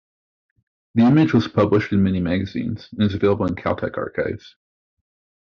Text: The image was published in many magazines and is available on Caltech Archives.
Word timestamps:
The 0.95 1.03
image 1.03 1.31
was 1.31 1.47
published 1.47 1.91
in 1.93 2.01
many 2.01 2.19
magazines 2.19 2.89
and 2.93 3.03
is 3.03 3.13
available 3.13 3.45
on 3.45 3.55
Caltech 3.55 3.99
Archives. 3.99 4.55